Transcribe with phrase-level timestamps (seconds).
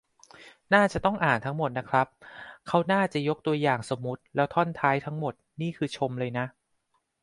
[0.73, 2.07] น่าจะต้องอ่านทั้งหมดนะครับ
[2.67, 6.45] เขาน่าจะยกตัวอย่างสมมติ แล้วท่อนท้ายทั้งหมดนี่คือชมเลยนะ